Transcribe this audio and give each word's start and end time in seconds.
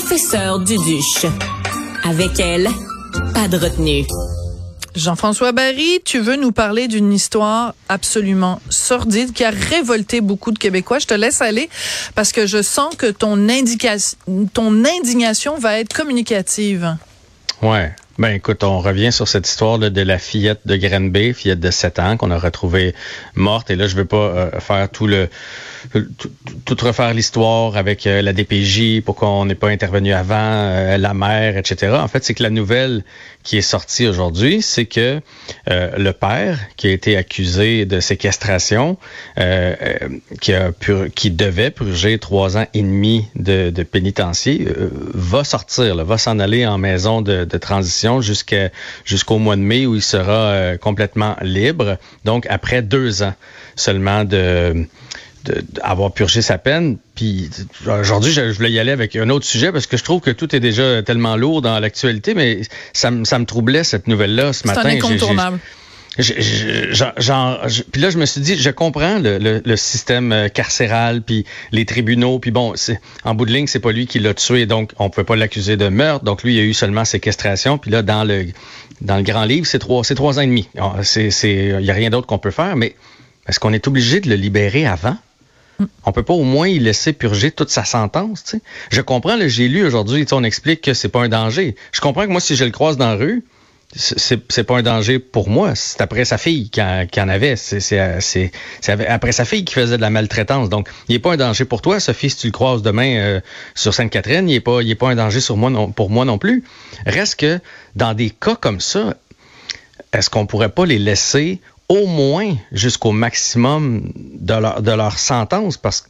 professeur 0.00 0.60
Duduche. 0.60 1.26
Avec 2.04 2.38
elle, 2.38 2.68
pas 3.34 3.48
de 3.48 3.56
retenue. 3.56 4.06
Jean-François 4.94 5.50
Barry, 5.50 6.00
tu 6.04 6.20
veux 6.20 6.36
nous 6.36 6.52
parler 6.52 6.86
d'une 6.86 7.12
histoire 7.12 7.74
absolument 7.88 8.60
sordide 8.70 9.32
qui 9.32 9.42
a 9.42 9.50
révolté 9.50 10.20
beaucoup 10.20 10.52
de 10.52 10.58
Québécois. 10.58 11.00
Je 11.00 11.06
te 11.06 11.14
laisse 11.14 11.42
aller 11.42 11.68
parce 12.14 12.30
que 12.30 12.46
je 12.46 12.62
sens 12.62 12.94
que 12.94 13.06
ton, 13.06 13.48
indication, 13.48 14.16
ton 14.54 14.84
indignation 14.84 15.58
va 15.58 15.80
être 15.80 15.92
communicative. 15.92 16.96
Ouais. 17.60 17.92
Ben 18.18 18.30
écoute, 18.34 18.64
on 18.64 18.80
revient 18.80 19.12
sur 19.12 19.28
cette 19.28 19.46
histoire 19.46 19.78
de 19.78 20.02
la 20.02 20.18
fillette 20.18 20.62
de 20.66 20.74
Granby, 20.74 21.32
fillette 21.34 21.60
de 21.60 21.70
7 21.70 22.00
ans 22.00 22.16
qu'on 22.16 22.32
a 22.32 22.38
retrouvée 22.38 22.92
morte. 23.36 23.70
Et 23.70 23.76
là, 23.76 23.86
je 23.86 23.94
veux 23.94 24.06
pas 24.06 24.16
euh, 24.16 24.58
faire 24.58 24.90
tout 24.90 25.06
le 25.06 25.28
tout, 26.64 26.76
refaire 26.82 27.14
l'histoire 27.14 27.76
avec 27.76 28.08
euh, 28.08 28.20
la 28.20 28.32
DPJ, 28.32 29.02
pourquoi 29.04 29.28
on 29.28 29.44
n'est 29.44 29.54
pas 29.54 29.68
intervenu 29.68 30.12
avant, 30.12 30.34
euh, 30.34 30.96
la 30.98 31.14
mère, 31.14 31.56
etc. 31.56 31.92
En 31.92 32.08
fait, 32.08 32.24
c'est 32.24 32.34
que 32.34 32.42
la 32.42 32.50
nouvelle 32.50 33.04
qui 33.44 33.56
est 33.56 33.62
sortie 33.62 34.08
aujourd'hui, 34.08 34.62
c'est 34.62 34.86
que 34.86 35.20
le 35.68 36.10
père 36.10 36.58
qui 36.76 36.88
a 36.88 36.90
été 36.90 37.16
accusé 37.16 37.86
de 37.86 38.00
séquestration, 38.00 38.98
qui, 40.40 40.52
a 40.52 40.70
qui 41.14 41.30
devait 41.30 41.70
purger 41.70 42.18
trois 42.18 42.58
ans 42.58 42.66
et 42.74 42.82
demi 42.82 43.26
de, 43.36 43.70
de 43.70 43.82
pénitencier, 43.84 44.66
va 45.14 45.44
sortir, 45.44 46.04
va 46.04 46.18
s'en 46.18 46.40
aller 46.40 46.66
en 46.66 46.76
maison 46.76 47.22
de 47.22 47.44
transition 47.56 48.07
jusqu'au 48.20 49.38
mois 49.38 49.56
de 49.56 49.60
mai 49.60 49.86
où 49.86 49.94
il 49.94 50.02
sera 50.02 50.76
complètement 50.78 51.36
libre. 51.42 51.98
Donc 52.24 52.46
après 52.48 52.82
deux 52.82 53.22
ans 53.22 53.34
seulement 53.76 54.24
de 54.24 54.86
d'avoir 55.44 56.12
purgé 56.12 56.42
sa 56.42 56.58
peine. 56.58 56.98
Puis 57.14 57.50
aujourd'hui, 57.86 58.32
je, 58.32 58.42
voulais 58.52 58.70
y 58.70 58.78
aller 58.78 58.92
avec 58.92 59.16
un 59.16 59.28
autre 59.30 59.46
sujet 59.46 59.72
parce 59.72 59.86
que 59.86 59.96
je 59.96 60.04
trouve 60.04 60.20
que 60.20 60.30
tout 60.30 60.54
est 60.54 60.60
déjà 60.60 61.02
tellement 61.02 61.36
lourd 61.36 61.62
dans 61.62 61.78
l'actualité, 61.78 62.34
mais 62.34 62.60
ça, 62.92 63.10
ça 63.24 63.38
me 63.38 63.44
troublait 63.44 63.84
cette 63.84 64.08
nouvelle-là 64.08 64.52
ce 64.52 64.66
matin. 64.66 64.82
C'est 64.84 64.96
incontournable. 64.96 65.58
Puis 66.18 68.00
là, 68.00 68.10
je 68.10 68.18
me 68.18 68.26
suis 68.26 68.40
dit, 68.40 68.56
je 68.56 68.70
comprends 68.70 69.18
le, 69.20 69.76
système 69.76 70.32
euh, 70.32 70.48
carcéral, 70.48 71.22
puis 71.22 71.44
les 71.70 71.84
tribunaux, 71.84 72.40
puis 72.40 72.50
bon, 72.50 72.74
en 73.24 73.34
bout 73.34 73.46
de 73.46 73.52
ligne, 73.52 73.68
c'est 73.68 73.78
pas 73.78 73.92
lui 73.92 74.06
qui 74.06 74.18
l'a 74.18 74.34
tué, 74.34 74.66
donc 74.66 74.92
on 74.98 75.10
peut 75.10 75.22
pas 75.22 75.36
l'accuser 75.36 75.76
de 75.76 75.88
meurtre. 75.88 76.24
Donc 76.24 76.42
lui, 76.42 76.54
il 76.54 76.56
y 76.56 76.60
a 76.60 76.64
eu 76.64 76.74
seulement 76.74 77.04
séquestration. 77.04 77.78
Puis 77.78 77.90
là, 77.90 78.02
dans 78.02 78.24
le 78.24 78.46
dans 79.00 79.16
le 79.16 79.22
grand 79.22 79.44
livre, 79.44 79.66
c'est 79.66 79.78
trois, 79.78 80.02
trois 80.02 80.38
ans 80.38 80.42
et 80.42 80.46
demi. 80.46 80.68
C'est, 81.02 81.30
il 81.78 81.84
y 81.84 81.90
a 81.90 81.94
rien 81.94 82.10
d'autre 82.10 82.26
qu'on 82.26 82.38
peut 82.38 82.50
faire. 82.50 82.74
Mais 82.74 82.96
est-ce 83.48 83.60
qu'on 83.60 83.72
est 83.72 83.86
obligé 83.86 84.20
de 84.20 84.28
le 84.28 84.34
libérer 84.34 84.86
avant? 84.86 85.16
On 86.04 86.10
peut 86.10 86.24
pas 86.24 86.34
au 86.34 86.42
moins 86.42 86.66
y 86.66 86.80
laisser 86.80 87.12
purger 87.12 87.52
toute 87.52 87.70
sa 87.70 87.84
sentence. 87.84 88.42
sais. 88.44 88.60
Je 88.90 89.00
comprends, 89.00 89.38
j'ai 89.46 89.68
lu 89.68 89.86
aujourd'hui, 89.86 90.26
on 90.32 90.42
explique 90.42 90.80
que 90.80 90.94
c'est 90.94 91.08
pas 91.08 91.22
un 91.22 91.28
danger. 91.28 91.76
Je 91.92 92.00
comprends 92.00 92.24
que 92.24 92.32
moi, 92.32 92.40
si 92.40 92.56
je 92.56 92.64
le 92.64 92.72
croise 92.72 92.96
dans 92.96 93.10
la 93.10 93.14
rue, 93.14 93.44
c'est 93.94 94.64
pas 94.64 94.78
un 94.78 94.82
danger 94.82 95.18
pour 95.18 95.48
moi. 95.48 95.74
C'est 95.74 96.00
après 96.02 96.24
sa 96.26 96.36
fille 96.36 96.68
qui 96.68 96.80
en, 96.80 97.28
avait. 97.28 97.56
C'est 97.56 98.50
après 99.08 99.32
sa 99.32 99.44
fille 99.44 99.64
qui 99.64 99.74
faisait 99.74 99.96
de 99.96 100.02
la 100.02 100.10
maltraitance. 100.10 100.68
Donc, 100.68 100.88
il 101.08 101.14
n'est 101.14 101.18
pas 101.18 101.32
un 101.32 101.36
danger 101.36 101.64
pour 101.64 101.80
toi, 101.80 101.98
Sophie, 101.98 102.28
si 102.30 102.36
tu 102.36 102.46
le 102.48 102.52
croises 102.52 102.82
demain 102.82 103.16
euh, 103.16 103.40
sur 103.74 103.94
Sainte-Catherine. 103.94 104.48
Il 104.48 104.52
n'est 104.52 104.60
pas, 104.60 104.82
il 104.82 104.90
est 104.90 104.94
pas 104.94 105.08
un 105.08 105.16
danger 105.16 105.40
sur 105.40 105.56
moi 105.56 105.70
non, 105.70 105.90
pour 105.90 106.10
moi 106.10 106.26
non 106.26 106.36
plus. 106.36 106.64
Reste 107.06 107.36
que 107.36 107.60
dans 107.96 108.12
des 108.12 108.30
cas 108.30 108.56
comme 108.56 108.80
ça, 108.80 109.16
est-ce 110.12 110.28
qu'on 110.28 110.46
pourrait 110.46 110.68
pas 110.68 110.84
les 110.84 110.98
laisser 110.98 111.60
au 111.88 112.06
moins 112.06 112.54
jusqu'au 112.72 113.12
maximum 113.12 114.12
de 114.14 114.54
leur, 114.54 114.82
de 114.82 114.92
leur 114.92 115.18
sentence? 115.18 115.78
Parce 115.78 116.06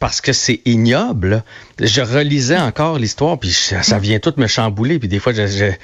parce 0.00 0.20
que 0.20 0.32
c'est 0.32 0.62
ignoble. 0.64 1.44
Je 1.78 2.00
relisais 2.00 2.58
encore 2.58 2.98
l'histoire, 2.98 3.38
puis 3.38 3.52
ça, 3.52 3.98
vient 3.98 4.18
tout 4.18 4.34
me 4.38 4.48
chambouler, 4.48 4.98
puis 4.98 5.08
des 5.08 5.20
fois, 5.20 5.32
j'ai 5.32 5.76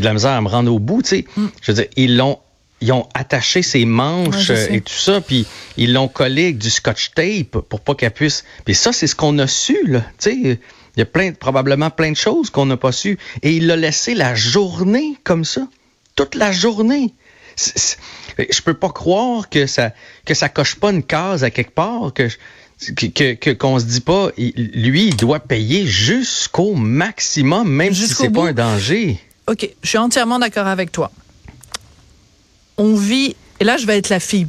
de 0.00 0.04
la 0.04 0.14
misère 0.14 0.30
à 0.30 0.40
me 0.40 0.48
rendre 0.48 0.72
au 0.72 0.78
bout, 0.78 1.02
tu 1.02 1.08
sais. 1.08 1.24
Mm. 1.36 1.46
Je 1.60 1.72
veux 1.72 1.76
dire, 1.76 1.88
ils 1.96 2.16
l'ont 2.16 2.38
ils 2.80 2.92
ont 2.92 3.08
attaché 3.14 3.62
ses 3.62 3.86
manches 3.86 4.50
et 4.50 4.80
tout 4.80 4.92
ça, 4.92 5.20
puis 5.20 5.46
ils 5.76 5.92
l'ont 5.92 6.08
collé 6.08 6.44
avec 6.44 6.58
du 6.58 6.68
scotch 6.68 7.12
tape 7.14 7.58
pour 7.68 7.80
pas 7.80 7.94
qu'elle 7.94 8.10
puisse. 8.10 8.44
Puis 8.64 8.74
ça, 8.74 8.92
c'est 8.92 9.06
ce 9.06 9.16
qu'on 9.16 9.38
a 9.38 9.46
su, 9.46 9.86
là, 9.86 10.00
tu 10.18 10.30
sais. 10.30 10.60
Il 10.96 11.00
y 11.00 11.02
a 11.02 11.06
plein, 11.06 11.32
probablement 11.32 11.90
plein 11.90 12.12
de 12.12 12.16
choses 12.16 12.50
qu'on 12.50 12.66
n'a 12.66 12.76
pas 12.76 12.92
su. 12.92 13.18
Et 13.42 13.56
il 13.56 13.66
l'a 13.66 13.74
laissé 13.74 14.14
la 14.14 14.34
journée 14.34 15.16
comme 15.24 15.44
ça. 15.44 15.66
Toute 16.14 16.36
la 16.36 16.52
journée. 16.52 17.14
Je 17.56 18.60
peux 18.62 18.74
pas 18.74 18.90
croire 18.90 19.48
que 19.48 19.66
ça 19.66 19.92
que 20.24 20.34
ça 20.34 20.48
coche 20.48 20.76
pas 20.76 20.90
une 20.90 21.02
case 21.02 21.42
à 21.44 21.50
quelque 21.50 21.72
part 21.72 22.12
que 22.12 22.28
que 22.92 23.52
qu'on 23.52 23.78
se 23.78 23.84
dit 23.84 24.00
pas 24.00 24.30
lui 24.36 25.06
il 25.06 25.16
doit 25.16 25.40
payer 25.40 25.86
jusqu'au 25.86 26.74
maximum 26.74 27.68
même 27.68 27.94
si 27.94 28.08
c'est 28.08 28.30
pas 28.30 28.48
un 28.48 28.52
danger. 28.52 29.18
OK, 29.46 29.68
je 29.82 29.88
suis 29.88 29.98
entièrement 29.98 30.38
d'accord 30.38 30.66
avec 30.66 30.90
toi. 30.90 31.10
On 32.76 32.94
vit 32.94 33.36
et 33.60 33.64
là 33.64 33.76
je 33.76 33.86
vais 33.86 33.98
être 33.98 34.08
la 34.08 34.20
fille 34.20 34.48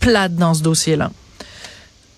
plate 0.00 0.34
dans 0.34 0.54
ce 0.54 0.62
dossier-là. 0.62 1.10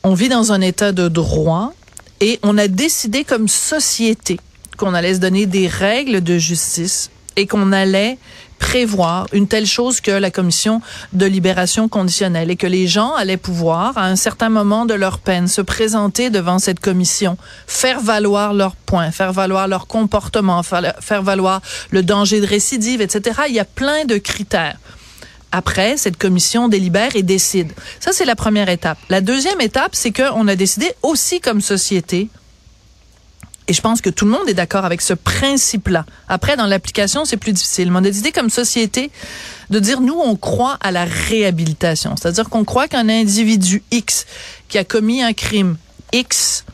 On 0.03 0.15
vit 0.15 0.29
dans 0.29 0.53
un 0.53 0.61
état 0.61 0.93
de 0.93 1.09
droit 1.09 1.75
et 2.21 2.39
on 2.43 2.57
a 2.59 2.69
décidé 2.69 3.25
comme 3.25 3.49
société 3.49 4.39
qu'on 4.77 4.95
allait 4.95 5.15
se 5.15 5.21
donner 5.21 5.47
des 5.47 5.69
règles 5.69 6.23
de 6.23 6.39
justice 6.39 7.11
et 7.37 7.47
qu'on 7.47 7.73
allait 7.73 8.19
prévoir 8.61 9.27
une 9.33 9.49
telle 9.49 9.67
chose 9.67 10.01
que 10.01 10.13
la 10.13 10.31
commission 10.31 10.81
de 11.13 11.27
libération 11.27 11.89
conditionnelle 11.89 12.51
et 12.53 12.57
que 12.57 12.69
les 12.69 12.87
gens 12.87 13.15
allaient 13.15 13.37
pouvoir, 13.37 13.99
à 13.99 14.07
un 14.07 14.15
certain 14.15 14.51
moment 14.51 14.87
de 14.87 14.95
leur 14.95 15.19
peine, 15.19 15.49
se 15.49 15.61
présenter 15.63 16.31
devant 16.31 16.61
cette 16.61 16.79
commission, 16.79 17.37
faire 17.67 18.01
valoir 18.01 18.55
leurs 18.55 18.77
points, 18.77 19.11
faire 19.11 19.33
valoir 19.33 19.67
leur 19.67 19.89
comportement, 19.89 20.63
faire 20.63 21.23
valoir 21.23 21.63
le 21.91 22.05
danger 22.05 22.41
de 22.41 22.47
récidive, 22.47 23.01
etc. 23.01 23.41
Il 23.49 23.55
y 23.55 23.61
a 23.61 23.65
plein 23.65 24.05
de 24.05 24.19
critères. 24.19 24.77
Après, 25.53 25.97
cette 25.97 26.17
commission 26.17 26.69
délibère 26.69 27.17
et 27.17 27.23
décide. 27.23 27.73
Ça, 27.99 28.13
c'est 28.13 28.25
la 28.25 28.37
première 28.37 28.69
étape. 28.69 28.99
La 29.09 29.21
deuxième 29.21 29.61
étape, 29.61 29.97
c'est 29.97 30.13
qu'on 30.13 30.47
a 30.47 30.55
décidé 30.55 30.93
aussi 31.03 31.41
comme 31.41 31.61
société 31.61 32.29
et 33.71 33.73
je 33.73 33.83
pense 33.83 34.01
que 34.01 34.11
tout 34.11 34.25
le 34.25 34.33
monde 34.33 34.49
est 34.49 34.55
d'accord 34.55 34.85
avec 34.85 35.01
ce 35.01 35.15
principe-là. 35.15 36.05
Après, 36.27 36.57
dans 36.57 36.67
l'application, 36.67 37.25
c'est 37.25 37.37
plus 37.37 37.53
difficile. 37.53 37.93
Mais 37.93 37.99
on 37.99 38.01
a 38.01 38.11
décidé 38.11 38.33
comme 38.33 38.51
société 38.51 39.13
de 39.71 39.79
dire, 39.79 40.01
nous, 40.01 40.19
on 40.19 40.35
croit 40.35 40.77
à 40.81 40.91
la 40.91 41.05
réhabilitation. 41.05 42.17
C'est-à-dire 42.17 42.51
qu'on 42.51 42.65
croit 42.65 42.89
qu'un 42.89 43.09
individu 43.09 43.85
X 43.93 44.27
qui 44.69 44.77
a 44.77 44.83
commis 44.83 45.23
un 45.23 45.35
crime 45.35 45.77
X, 46.13 46.65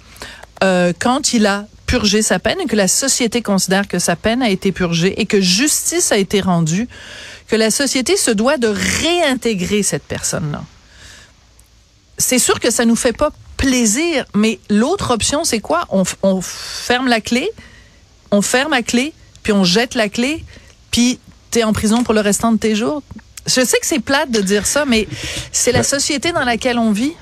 euh, 0.64 0.94
quand 0.98 1.34
il 1.34 1.44
a 1.44 1.66
purgé 1.84 2.22
sa 2.22 2.38
peine 2.38 2.62
et 2.62 2.66
que 2.66 2.76
la 2.76 2.88
société 2.88 3.42
considère 3.42 3.88
que 3.88 3.98
sa 3.98 4.16
peine 4.16 4.40
a 4.40 4.48
été 4.48 4.72
purgée 4.72 5.20
et 5.20 5.26
que 5.26 5.38
justice 5.38 6.12
a 6.12 6.16
été 6.16 6.40
rendue, 6.40 6.88
que 7.46 7.56
la 7.56 7.70
société 7.70 8.16
se 8.16 8.30
doit 8.30 8.56
de 8.56 8.68
réintégrer 8.68 9.82
cette 9.82 10.04
personne-là. 10.04 10.64
C'est 12.16 12.38
sûr 12.38 12.58
que 12.58 12.70
ça 12.70 12.86
nous 12.86 12.96
fait 12.96 13.12
pas 13.12 13.32
plaisir. 13.56 14.24
Mais 14.34 14.58
l'autre 14.70 15.12
option, 15.12 15.44
c'est 15.44 15.60
quoi? 15.60 15.86
On, 15.90 16.04
on, 16.22 16.40
ferme 16.40 17.08
la 17.08 17.20
clé, 17.20 17.50
on 18.30 18.42
ferme 18.42 18.72
la 18.72 18.82
clé, 18.82 19.12
puis 19.42 19.52
on 19.52 19.64
jette 19.64 19.94
la 19.94 20.08
clé, 20.08 20.44
puis 20.90 21.18
tu 21.50 21.60
es 21.60 21.64
en 21.64 21.72
prison 21.72 22.02
pour 22.02 22.14
le 22.14 22.20
restant 22.20 22.52
de 22.52 22.58
tes 22.58 22.74
jours. 22.74 23.02
Je 23.46 23.64
sais 23.64 23.78
que 23.78 23.86
c'est 23.86 24.00
plate 24.00 24.30
de 24.30 24.40
dire 24.40 24.66
ça, 24.66 24.84
mais 24.84 25.06
c'est 25.52 25.72
la 25.72 25.84
société 25.84 26.32
dans 26.32 26.44
laquelle 26.44 26.78
on 26.78 26.90
vit. 26.90 27.12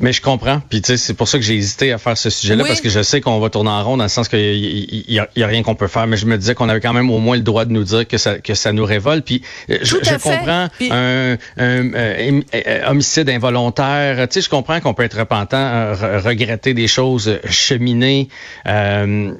Mais 0.00 0.12
je 0.12 0.20
comprends. 0.20 0.60
Puis 0.68 0.82
tu 0.82 0.88
sais, 0.88 0.96
c'est 0.96 1.14
pour 1.14 1.28
ça 1.28 1.38
que 1.38 1.44
j'ai 1.44 1.54
hésité 1.54 1.92
à 1.92 1.98
faire 1.98 2.18
ce 2.18 2.30
sujet-là 2.30 2.64
parce 2.64 2.80
que 2.80 2.88
je 2.88 3.02
sais 3.02 3.20
qu'on 3.20 3.38
va 3.38 3.48
tourner 3.50 3.70
en 3.70 3.84
rond 3.84 3.96
dans 3.96 4.04
le 4.04 4.08
sens 4.08 4.28
qu'il 4.28 4.40
y, 4.40 5.18
a, 5.18 5.46
rien 5.46 5.62
qu'on 5.62 5.74
peut 5.74 5.86
faire. 5.86 6.06
Mais 6.06 6.16
je 6.16 6.26
me 6.26 6.36
disais 6.36 6.54
qu'on 6.54 6.68
avait 6.68 6.80
quand 6.80 6.92
même 6.92 7.10
au 7.10 7.18
moins 7.18 7.36
le 7.36 7.42
droit 7.42 7.64
de 7.64 7.72
nous 7.72 7.84
dire 7.84 8.06
que 8.06 8.18
ça 8.18 8.38
que 8.38 8.54
ça 8.54 8.72
nous 8.72 8.84
révolte. 8.84 9.24
Puis 9.24 9.42
euh, 9.70 9.78
je, 9.82 9.96
comprends 9.96 10.68
un, 10.90 11.36
euh, 11.60 12.40
homicide 12.86 13.28
involontaire. 13.30 14.28
Tu 14.28 14.34
sais, 14.34 14.40
je 14.40 14.50
comprends 14.50 14.80
qu'on 14.80 14.94
peut 14.94 15.04
être 15.04 15.18
repentant, 15.18 15.92
regretter 15.94 16.74
des 16.74 16.88
choses, 16.88 17.38
cheminer. 17.48 18.28
Euh, 18.66 19.32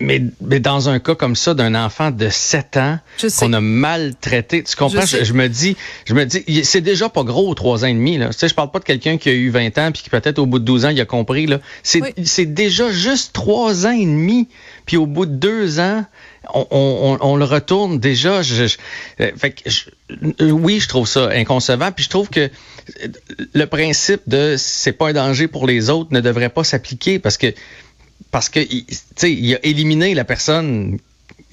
mais, 0.00 0.22
mais, 0.40 0.60
dans 0.60 0.88
un 0.88 0.98
cas 0.98 1.14
comme 1.14 1.36
ça 1.36 1.52
d'un 1.52 1.74
enfant 1.74 2.10
de 2.10 2.28
7 2.30 2.76
ans 2.78 2.98
qu'on 3.38 3.52
a 3.52 3.60
maltraité, 3.60 4.62
tu 4.62 4.74
comprends? 4.74 5.04
Je, 5.04 5.32
me 5.32 5.48
dis, 5.48 5.76
je 6.06 6.14
me 6.14 6.24
dis, 6.24 6.64
c'est 6.64 6.80
déjà 6.80 7.08
pas 7.08 7.24
gros 7.24 7.54
trois 7.54 7.84
ans 7.84 7.88
et 7.88 7.94
demi. 7.94 8.16
Là. 8.16 8.28
Tu 8.28 8.38
sais, 8.38 8.48
je 8.48 8.54
parle 8.54 8.70
pas 8.70 8.78
de 8.78 8.84
quelqu'un 8.84 9.18
qui 9.18 9.28
a 9.28 9.32
eu 9.32 9.50
20 9.50 9.76
ans 9.78 9.92
puis 9.92 10.02
qui 10.02 10.10
peut-être 10.10 10.38
au 10.38 10.46
bout 10.46 10.58
de 10.58 10.64
12 10.64 10.86
ans 10.86 10.88
il 10.90 11.00
a 11.00 11.04
compris. 11.04 11.46
Là. 11.46 11.60
C'est, 11.82 12.46
déjà 12.46 12.90
juste 12.90 13.32
trois 13.32 13.86
ans 13.86 13.92
et 13.92 14.04
demi. 14.04 14.48
Puis 14.86 14.96
au 14.96 15.06
bout 15.06 15.26
de 15.26 15.34
deux 15.34 15.80
ans, 15.80 16.04
on, 16.54 16.66
on, 16.70 17.18
on 17.20 17.36
le 17.36 17.44
retourne 17.44 17.98
déjà. 17.98 18.42
Je, 18.42 18.64
euh, 19.20 19.30
fait 19.36 19.50
que 19.50 19.68
euh, 20.40 20.50
oui, 20.50 20.80
je 20.80 20.88
trouve 20.88 21.08
ça 21.08 21.28
inconcevable. 21.30 21.94
Puis 21.96 22.04
je 22.04 22.10
trouve 22.10 22.30
que 22.30 22.50
le 23.52 23.66
principe 23.66 24.22
de 24.26 24.54
c'est 24.56 24.92
pas 24.92 25.08
un 25.08 25.12
danger 25.12 25.48
pour 25.48 25.66
les 25.66 25.90
autres 25.90 26.10
ne 26.12 26.20
devrait 26.20 26.48
pas 26.48 26.64
s'appliquer 26.64 27.18
parce 27.18 27.36
que 27.36 27.52
parce 28.30 28.48
que 28.48 28.60
il 28.60 29.54
a 29.54 29.64
éliminé 29.64 30.14
la 30.14 30.24
personne 30.24 30.98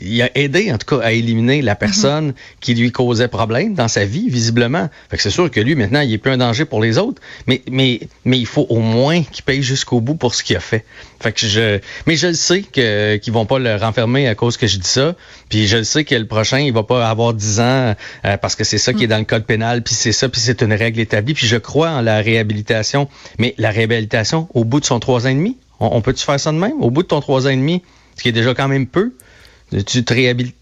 il 0.03 0.21
a 0.21 0.29
aidé, 0.35 0.71
en 0.71 0.77
tout 0.77 0.97
cas, 0.97 1.05
à 1.05 1.11
éliminer 1.11 1.61
la 1.61 1.75
personne 1.75 2.33
qui 2.59 2.73
lui 2.73 2.91
causait 2.91 3.27
problème 3.27 3.73
dans 3.73 3.87
sa 3.87 4.05
vie, 4.05 4.29
visiblement. 4.29 4.89
Fait 5.09 5.17
que 5.17 5.23
c'est 5.23 5.29
sûr 5.29 5.49
que 5.49 5.59
lui, 5.59 5.75
maintenant, 5.75 6.01
il 6.01 6.11
est 6.11 6.17
plus 6.17 6.31
un 6.31 6.37
danger 6.37 6.65
pour 6.65 6.81
les 6.81 6.97
autres, 6.97 7.21
mais, 7.47 7.61
mais, 7.71 8.01
mais 8.25 8.37
il 8.37 8.45
faut 8.45 8.65
au 8.69 8.79
moins 8.79 9.23
qu'il 9.23 9.43
paye 9.43 9.63
jusqu'au 9.63 10.01
bout 10.01 10.15
pour 10.15 10.35
ce 10.35 10.43
qu'il 10.43 10.55
a 10.57 10.59
fait. 10.59 10.83
Fait 11.21 11.31
que 11.31 11.45
je, 11.45 11.79
mais 12.05 12.15
je 12.15 12.27
le 12.27 12.33
sais 12.33 12.63
que, 12.63 13.15
qu'ils 13.17 13.31
vont 13.31 13.45
pas 13.45 13.59
le 13.59 13.75
renfermer 13.75 14.27
à 14.27 14.35
cause 14.35 14.57
que 14.57 14.67
je 14.67 14.77
dis 14.77 14.89
ça, 14.89 15.15
puis 15.47 15.67
je 15.67 15.77
le 15.77 15.83
sais 15.83 16.03
que 16.03 16.15
le 16.15 16.27
prochain, 16.27 16.59
il 16.59 16.73
va 16.73 16.83
pas 16.83 17.07
avoir 17.07 17.33
10 17.33 17.59
ans, 17.61 17.95
euh, 18.25 18.37
parce 18.37 18.55
que 18.55 18.63
c'est 18.65 18.77
ça 18.77 18.93
qui 18.93 19.05
est 19.05 19.07
dans 19.07 19.19
le 19.19 19.23
code 19.23 19.45
pénal, 19.45 19.83
puis 19.83 19.93
c'est 19.93 20.11
ça, 20.11 20.27
puis 20.27 20.41
c'est 20.41 20.61
une 20.61 20.73
règle 20.73 20.99
établie, 20.99 21.33
puis 21.33 21.47
je 21.47 21.57
crois 21.57 21.91
en 21.91 22.01
la 22.01 22.17
réhabilitation, 22.17 23.07
mais 23.37 23.55
la 23.57 23.69
réhabilitation 23.69 24.49
au 24.53 24.65
bout 24.65 24.81
de 24.81 24.85
son 24.85 24.99
trois 24.99 25.27
ans 25.27 25.29
et 25.29 25.35
demi, 25.35 25.57
on, 25.83 25.97
on 25.97 26.01
peut-tu 26.01 26.24
faire 26.24 26.39
ça 26.39 26.51
de 26.51 26.57
même? 26.57 26.81
Au 26.81 26.89
bout 26.89 27.03
de 27.03 27.07
ton 27.07 27.19
trois 27.21 27.45
ans 27.47 27.50
et 27.51 27.56
demi, 27.56 27.81
ce 28.18 28.24
qui 28.24 28.30
est 28.30 28.33
déjà 28.33 28.53
quand 28.53 28.68
même 28.68 28.88
peu, 28.88 29.13
tu 29.85 30.03
te 30.03 30.13
réhabilites. 30.13 30.56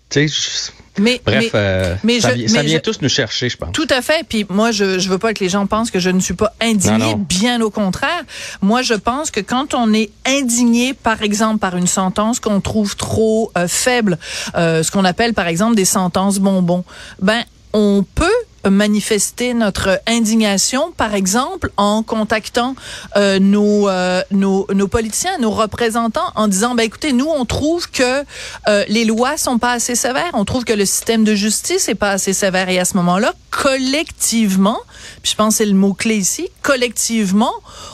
Mais, 0.99 1.21
Bref, 1.25 1.45
mais, 1.45 1.49
euh, 1.55 1.95
mais 2.03 2.19
ça, 2.19 2.31
je- 2.31 2.35
vi- 2.41 2.49
ça 2.49 2.57
mais 2.61 2.67
vient 2.67 2.77
je- 2.79 2.81
tous 2.81 3.01
nous 3.01 3.07
chercher, 3.07 3.47
je 3.47 3.55
pense. 3.55 3.71
Tout 3.71 3.87
à 3.89 4.01
fait. 4.01 4.25
Puis 4.27 4.45
moi, 4.49 4.71
je 4.71 4.99
je 4.99 5.07
veux 5.07 5.17
pas 5.17 5.33
que 5.33 5.41
les 5.41 5.47
gens 5.49 5.65
pensent 5.65 5.89
que 5.89 5.99
je 5.99 6.09
ne 6.09 6.19
suis 6.19 6.33
pas 6.33 6.53
indignée. 6.59 6.97
Non, 6.97 7.11
non. 7.11 7.25
Bien 7.29 7.61
au 7.61 7.69
contraire. 7.69 8.23
Moi, 8.61 8.81
je 8.81 8.95
pense 8.95 9.31
que 9.31 9.39
quand 9.39 9.73
on 9.73 9.93
est 9.93 10.09
indigné, 10.25 10.93
par 10.93 11.21
exemple, 11.21 11.59
par 11.59 11.77
une 11.77 11.87
sentence 11.87 12.41
qu'on 12.41 12.59
trouve 12.59 12.97
trop 12.97 13.53
euh, 13.57 13.69
faible, 13.69 14.19
euh, 14.55 14.83
ce 14.83 14.91
qu'on 14.91 15.05
appelle, 15.05 15.33
par 15.33 15.47
exemple, 15.47 15.75
des 15.75 15.85
sentences 15.85 16.39
bonbons, 16.39 16.83
ben 17.21 17.41
on 17.71 18.03
peut 18.15 18.25
manifester 18.69 19.53
notre 19.53 20.01
indignation, 20.07 20.91
par 20.91 21.13
exemple, 21.13 21.71
en 21.77 22.03
contactant 22.03 22.75
euh, 23.15 23.39
nos, 23.39 23.89
euh, 23.89 24.21
nos 24.31 24.67
nos 24.73 24.87
politiciens, 24.87 25.37
nos 25.39 25.51
représentants, 25.51 26.31
en 26.35 26.47
disant, 26.47 26.75
ben 26.75 26.83
écoutez, 26.83 27.13
nous 27.13 27.27
on 27.27 27.45
trouve 27.45 27.89
que 27.89 28.23
euh, 28.67 28.85
les 28.87 29.05
lois 29.05 29.37
sont 29.37 29.57
pas 29.57 29.73
assez 29.73 29.95
sévères, 29.95 30.31
on 30.33 30.45
trouve 30.45 30.63
que 30.63 30.73
le 30.73 30.85
système 30.85 31.23
de 31.23 31.35
justice 31.35 31.89
est 31.89 31.95
pas 31.95 32.11
assez 32.11 32.33
sévère, 32.33 32.69
et 32.69 32.79
à 32.79 32.85
ce 32.85 32.97
moment-là, 32.97 33.33
collectivement, 33.49 34.79
puis 35.21 35.31
je 35.31 35.35
pense 35.35 35.53
que 35.53 35.57
c'est 35.59 35.65
le 35.65 35.73
mot 35.73 35.93
clé 35.93 36.15
ici, 36.15 36.49
collectivement, 36.61 37.53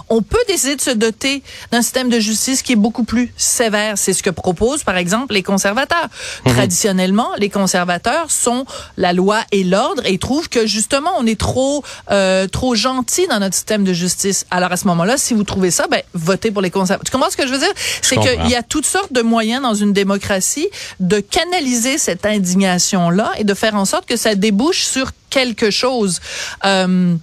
on 0.10 0.22
peut 0.22 0.38
décider 0.48 0.76
de 0.76 0.82
se 0.82 0.92
doter 0.92 1.44
d'un 1.72 1.82
système 1.82 2.10
de 2.10 2.20
justice 2.20 2.62
qui 2.62 2.74
est 2.74 2.78
beaucoup 2.78 3.04
plus 3.04 3.32
sévère. 3.38 3.98
C'est 3.98 4.14
ce 4.14 4.24
que 4.24 4.30
proposent, 4.30 4.84
par 4.84 4.98
exemple, 4.98 5.34
les 5.34 5.44
conservateurs. 5.44 6.08
Traditionnellement, 6.46 7.30
les 7.38 7.50
conservateurs 7.50 8.32
sont 8.32 8.66
la 8.96 9.14
loi 9.14 9.42
et 9.52 9.64
l'ordre 9.64 10.04
et 10.06 10.18
trouvent 10.18 10.50
que 10.50 10.66
justement, 10.66 11.12
on 11.18 11.26
est 11.26 11.40
trop 11.40 11.84
euh, 12.12 12.48
trop 12.48 12.76
gentil 12.76 13.28
dans 13.28 13.40
notre 13.40 13.56
système 13.56 13.84
de 13.84 13.94
justice. 13.94 14.46
Alors 14.52 14.72
à 14.72 14.78
ce 14.78 14.88
moment-là, 14.88 15.18
si 15.18 15.34
vous 15.34 15.44
trouvez 15.44 15.72
ça, 15.72 15.88
ben 15.88 16.02
votez 16.14 16.52
pour 16.52 16.62
les 16.62 16.72
conservateurs. 16.72 17.06
Tu 17.06 17.12
comprends 17.12 17.30
ce 17.30 17.38
que 17.38 17.48
je 17.48 17.52
veux 17.52 17.60
dire? 17.60 17.74
C'est 18.02 18.18
qu'il 18.18 18.50
y 18.50 18.56
a 18.56 18.64
toutes 18.64 18.86
sortes 18.86 19.14
de 19.14 19.22
moyens 19.22 19.62
dans 19.62 19.74
une 19.74 19.94
démocratie 19.94 20.68
de 21.00 21.20
canaliser 21.20 21.98
cette 21.98 22.26
indignation 22.26 23.10
là 23.10 23.32
et 23.38 23.44
de 23.44 23.54
faire 23.54 23.76
en 23.76 23.86
sorte 23.86 24.06
que 24.06 24.16
ça 24.18 24.36
débouche 24.36 24.84
sur 24.84 25.12
quelque 25.38 25.70
chose. 25.70 26.20
Euh, 26.66 27.16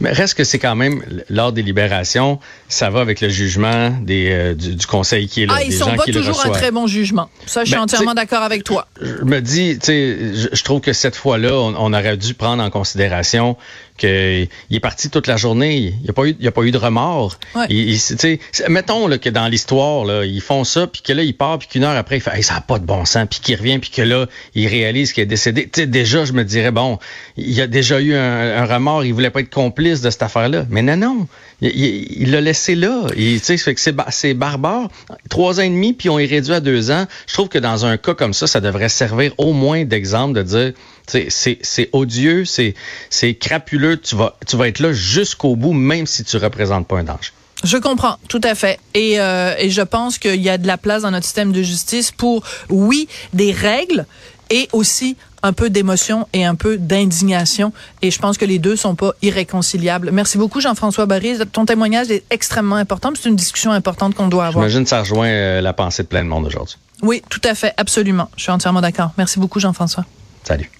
Mais 0.00 0.10
reste 0.12 0.34
que 0.34 0.42
c'est 0.44 0.58
quand 0.58 0.74
même, 0.74 1.02
lors 1.30 1.52
des 1.52 1.62
libérations, 1.62 2.40
ça 2.68 2.90
va 2.90 3.00
avec 3.00 3.20
le 3.20 3.28
jugement 3.28 3.90
des, 4.02 4.30
euh, 4.30 4.54
du, 4.54 4.74
du 4.74 4.86
conseil 4.86 5.28
qui 5.28 5.44
est 5.44 5.46
là. 5.46 5.54
ah, 5.56 5.62
ils 5.62 5.70
des 5.70 5.76
sont 5.76 5.90
gens 5.90 5.96
pas 5.96 6.04
qui 6.04 6.10
toujours 6.12 6.44
un 6.44 6.50
très 6.50 6.72
bon 6.72 6.86
jugement. 6.88 7.30
Ça, 7.46 7.60
je 7.62 7.66
suis 7.68 7.76
Ben, 7.76 7.82
entièrement 7.82 8.14
d'accord 8.14 8.42
avec 8.42 8.64
toi. 8.64 8.88
je 9.00 9.24
me 9.24 9.40
dis, 9.40 9.78
tu 9.78 9.86
sais, 9.86 10.18
je, 10.34 10.48
je 10.52 10.64
trouve 10.64 10.80
que 10.80 10.92
cette 10.92 11.14
fois-là, 11.16 11.52
on, 11.54 11.74
on 11.78 11.92
aurait 11.92 12.16
dû 12.16 12.34
prendre 12.34 12.62
en 12.62 12.70
considération 12.70 13.56
qu'il 13.96 14.48
est 14.70 14.80
parti 14.80 15.10
toute 15.10 15.26
la 15.26 15.36
journée, 15.36 15.76
il 15.76 16.02
n'y 16.02 16.08
a, 16.08 16.12
pas 16.12 16.24
eu- 16.26 16.36
il 16.38 16.44
y 16.44 16.48
a 16.48 16.52
pas 16.52 16.62
eu 16.62 16.70
de 16.70 16.78
remords. 16.78 17.38
Ouais. 17.54 17.66
Il- 17.70 17.94
il- 17.94 18.38
mettons 18.68 19.06
là, 19.06 19.18
que 19.18 19.28
dans 19.30 19.48
l'histoire, 19.48 20.04
là, 20.04 20.24
ils 20.24 20.40
font 20.40 20.64
ça, 20.64 20.86
puis 20.86 21.02
que 21.02 21.12
là, 21.12 21.22
il 21.22 21.34
part, 21.36 21.58
puis 21.58 21.68
qu'une 21.68 21.84
heure 21.84 21.96
après, 21.96 22.16
il 22.16 22.20
fait 22.20 22.36
hey, 22.36 22.42
ça 22.42 22.54
n'a 22.54 22.60
pas 22.60 22.78
de 22.78 22.84
bon 22.86 23.04
sens, 23.04 23.26
puis 23.30 23.40
qu'il 23.40 23.56
revient, 23.56 23.78
puis 23.78 23.90
que 23.90 24.02
là, 24.02 24.26
il 24.54 24.66
réalise 24.68 25.12
qu'il 25.12 25.22
est 25.22 25.26
décédé. 25.26 25.64
Tu 25.64 25.80
sais, 25.82 25.86
déjà, 25.86 26.24
je 26.24 26.32
me 26.32 26.44
dirais, 26.44 26.70
bon, 26.70 26.98
il 27.36 27.52
y 27.52 27.60
a 27.60 27.66
déjà 27.66 28.00
eu 28.00 28.14
un, 28.14 28.62
un 28.62 28.66
remords, 28.66 29.04
il 29.04 29.12
voulait 29.14 29.30
pas 29.30 29.40
être 29.40 29.50
complice 29.50 30.00
de 30.02 30.10
cette 30.10 30.22
affaire-là. 30.22 30.66
Mais 30.70 30.82
non, 30.82 30.96
non, 30.96 31.26
il- 31.60 32.30
l'a 32.30 32.40
laissé 32.40 32.74
là. 32.74 33.06
Il- 33.16 33.40
Tu 33.40 33.44
sais, 33.46 33.56
fait 33.58 33.74
que 33.74 33.80
c'est 33.80 33.92
ba- 33.92 34.06
c'est 34.10 34.34
barbare. 34.34 34.88
Trois 35.30 35.58
ans 35.60 35.62
et 35.62 35.68
demi, 35.68 35.92
puis 35.92 36.08
on 36.08 36.18
est 36.18 36.26
réduit 36.26 36.52
à 36.54 36.60
deux 36.60 36.90
ans. 36.90 37.06
Je 37.26 37.34
trouve 37.34 37.48
que 37.48 37.58
dans 37.58 37.84
un 37.86 37.96
cas 37.96 38.14
comme 38.14 38.34
ça, 38.34 38.46
ça 38.46 38.60
devrait 38.60 38.88
servir 38.88 39.32
au 39.38 39.52
moins 39.52 39.84
d'exemple 39.84 40.34
de 40.34 40.42
dire, 40.42 40.72
c'est 41.06 41.88
odieux, 41.92 42.44
c'est 42.44 42.74
c'est 43.10 43.34
crapuleux, 43.34 44.00
tu 44.00 44.16
vas, 44.16 44.36
tu 44.46 44.56
vas 44.56 44.68
être 44.68 44.80
là 44.80 44.92
jusqu'au 44.92 45.56
bout, 45.56 45.72
même 45.72 46.06
si 46.06 46.24
tu 46.24 46.36
représentes 46.36 46.86
pas 46.86 46.98
un 46.98 47.04
danger. 47.04 47.30
Je 47.64 47.78
comprends, 47.78 48.16
tout 48.28 48.40
à 48.44 48.54
fait. 48.54 48.78
Et, 48.94 49.18
euh, 49.18 49.54
et 49.58 49.70
je 49.70 49.82
pense 49.82 50.18
qu'il 50.18 50.42
y 50.42 50.50
a 50.50 50.58
de 50.58 50.66
la 50.66 50.76
place 50.76 51.02
dans 51.02 51.10
notre 51.10 51.24
système 51.24 51.52
de 51.52 51.62
justice 51.62 52.12
pour, 52.12 52.44
oui, 52.68 53.08
des 53.32 53.50
règles 53.50 54.06
et 54.50 54.68
aussi 54.72 55.16
un 55.42 55.52
peu 55.52 55.70
d'émotion 55.70 56.28
et 56.32 56.44
un 56.44 56.54
peu 56.54 56.76
d'indignation. 56.76 57.72
Et 58.02 58.10
je 58.10 58.18
pense 58.18 58.36
que 58.36 58.44
les 58.44 58.58
deux 58.58 58.76
sont 58.76 58.94
pas 58.94 59.12
irréconciliables. 59.22 60.10
Merci 60.12 60.38
beaucoup, 60.38 60.60
Jean-François 60.60 61.06
Barry. 61.06 61.38
Ton 61.52 61.64
témoignage 61.64 62.10
est 62.10 62.24
extrêmement 62.30 62.76
important. 62.76 63.12
C'est 63.20 63.28
une 63.28 63.36
discussion 63.36 63.72
importante 63.72 64.14
qu'on 64.14 64.28
doit 64.28 64.46
avoir. 64.46 64.64
J'imagine 64.64 64.84
que 64.84 64.90
ça 64.90 65.00
rejoint 65.00 65.28
euh, 65.28 65.60
la 65.60 65.72
pensée 65.72 66.02
de 66.02 66.08
plein 66.08 66.24
de 66.24 66.28
monde 66.28 66.46
aujourd'hui. 66.46 66.76
Oui, 67.02 67.22
tout 67.28 67.42
à 67.44 67.54
fait, 67.54 67.72
absolument. 67.76 68.28
Je 68.36 68.42
suis 68.42 68.52
entièrement 68.52 68.80
d'accord. 68.80 69.12
Merci 69.18 69.38
beaucoup, 69.38 69.60
Jean-François. 69.60 70.04
Salut. 70.44 70.70